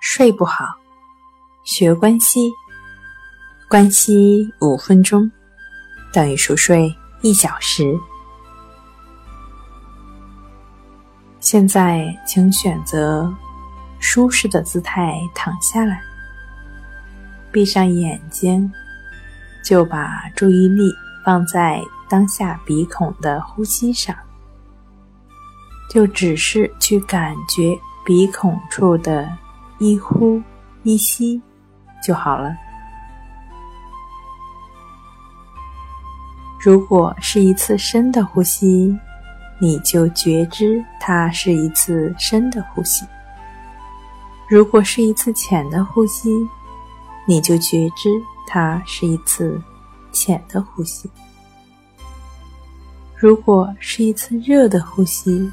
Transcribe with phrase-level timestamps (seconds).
[0.00, 0.64] 睡不好，
[1.62, 2.50] 学关西，
[3.68, 5.30] 关西五分钟
[6.10, 7.94] 等于熟睡一小时。
[11.38, 13.30] 现在，请选择
[13.98, 16.02] 舒适的姿态躺下来，
[17.52, 18.72] 闭上眼睛，
[19.62, 20.90] 就把注意力
[21.26, 24.16] 放在当下鼻孔的呼吸上，
[25.90, 29.30] 就只是去感觉鼻孔处的。
[29.80, 30.40] 一呼
[30.82, 31.40] 一吸
[32.06, 32.54] 就好了。
[36.62, 38.94] 如果是一次深的呼吸，
[39.58, 43.06] 你就觉知它是一次深的呼吸；
[44.50, 46.28] 如果是一次浅的呼吸，
[47.26, 48.10] 你就觉知
[48.46, 49.58] 它是一次
[50.12, 51.08] 浅的呼吸；
[53.16, 55.50] 如果是一次热的呼吸，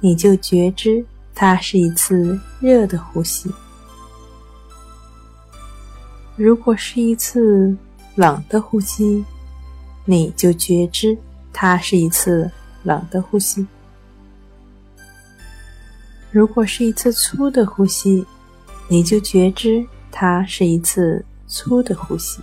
[0.00, 1.02] 你就觉知。
[1.40, 3.48] 它是一次热的呼吸。
[6.34, 7.76] 如果是一次
[8.16, 9.24] 冷的呼吸，
[10.04, 11.16] 你就觉知
[11.52, 12.50] 它是一次
[12.82, 13.64] 冷的呼吸。
[16.32, 18.26] 如果是一次粗的呼吸，
[18.88, 22.40] 你就觉知它是一次粗的呼吸。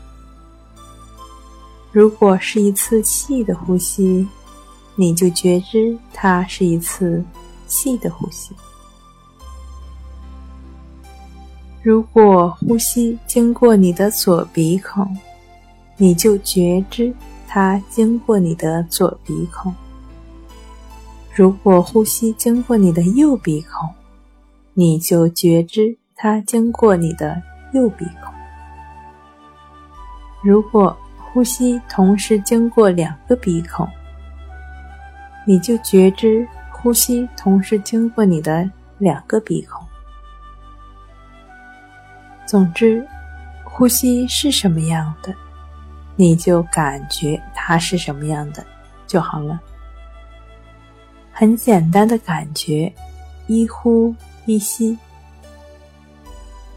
[1.91, 4.25] 如果是一次细的呼吸，
[4.95, 7.21] 你就觉知它是一次
[7.67, 8.55] 细的呼吸。
[11.85, 15.07] 如果呼吸经过你的左鼻孔，
[15.97, 17.13] 你就觉知
[17.47, 19.71] 它经过你的左鼻孔；
[21.35, 23.87] 如果呼吸经过你的右鼻孔，
[24.73, 27.39] 你就觉知它经过你的
[27.71, 28.33] 右鼻孔；
[30.43, 33.87] 如果呼吸同时经过两个鼻孔，
[35.45, 39.84] 你就觉知呼吸同时经过你的两个鼻孔。
[42.45, 43.05] 总之，
[43.63, 45.33] 呼吸是什么样的，
[46.15, 48.65] 你就感觉它是什么样的
[49.07, 49.59] 就好了。
[51.31, 52.93] 很简单的感觉，
[53.47, 54.97] 一呼一吸，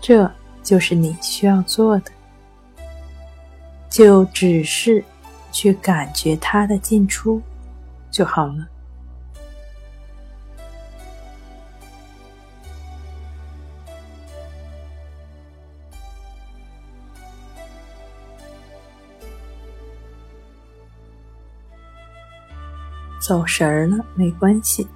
[0.01, 0.29] 这
[0.63, 2.11] 就是你需要做的，
[3.89, 5.05] 就只是
[5.53, 7.41] 去感觉它的进出
[8.11, 8.67] 就好了。
[23.19, 24.87] 走神儿了没关系，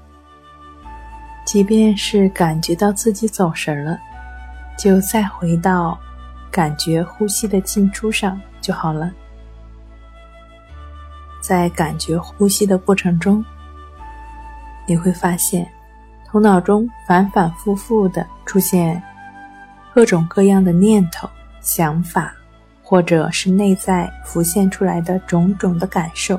[1.44, 3.98] 即便是感觉到自己走神了，
[4.78, 5.98] 就再回到
[6.50, 9.10] 感觉呼吸的进出上就好了。
[11.40, 13.44] 在感觉呼吸的过程中，
[14.86, 15.66] 你会发现
[16.28, 19.02] 头脑中反反复复的出现
[19.92, 21.28] 各种各样的念头、
[21.60, 22.32] 想法，
[22.82, 26.38] 或者是内在浮现出来的种种的感受。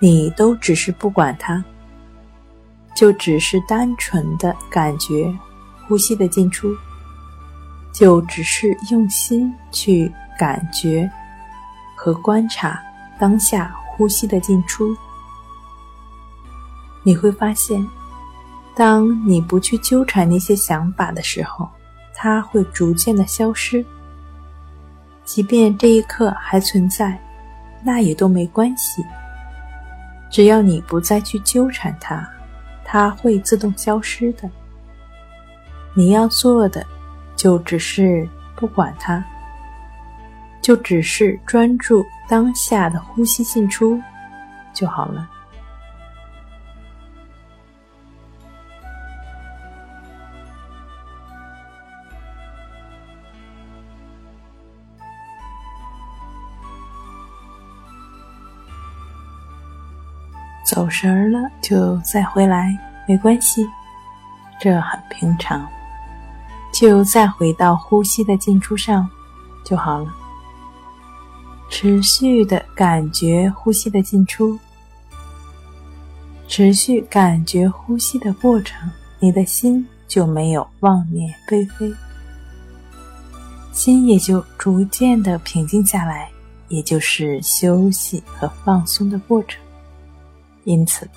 [0.00, 1.62] 你都只是不管它，
[2.96, 5.32] 就只是单纯的感觉
[5.86, 6.74] 呼吸的进出，
[7.92, 11.08] 就只是用心去感觉
[11.94, 12.82] 和观察
[13.18, 14.96] 当下呼吸的进出。
[17.02, 17.86] 你会发现，
[18.74, 21.68] 当你不去纠缠那些想法的时候，
[22.14, 23.84] 它会逐渐的消失。
[25.24, 27.18] 即便这一刻还存在，
[27.84, 29.04] 那也都没关系。
[30.30, 32.26] 只要你不再去纠缠它，
[32.84, 34.48] 它会自动消失的。
[35.92, 36.86] 你要做的，
[37.34, 39.22] 就只是不管它，
[40.62, 44.00] 就只是专注当下的呼吸进出
[44.72, 45.28] 就好了。
[60.80, 62.74] 走神儿了就再回来，
[63.06, 63.68] 没关系，
[64.58, 65.68] 这很平常。
[66.72, 69.06] 就再回到呼吸的进出上
[69.62, 70.10] 就好了。
[71.68, 74.58] 持续的感觉呼吸的进出，
[76.48, 81.92] 持续感觉呼吸的过程，你的心就没有妄念飞飞，
[83.70, 86.30] 心也就逐渐的平静下来，
[86.68, 89.60] 也就是休息和放松的过程。
[90.64, 91.08] 因此，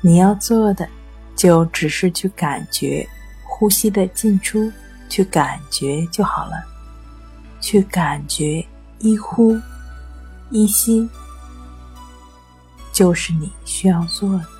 [0.00, 0.88] 你要做的
[1.34, 3.08] 就只是去感觉
[3.44, 4.72] 呼吸的进出，
[5.08, 6.64] 去感觉就好了。
[7.60, 8.64] 去感觉
[8.98, 9.58] 一呼
[10.50, 11.08] 一吸，
[12.92, 14.57] 就是你需要做的。